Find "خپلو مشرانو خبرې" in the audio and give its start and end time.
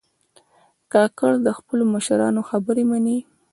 1.57-2.83